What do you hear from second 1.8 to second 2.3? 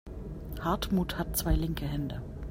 Hände.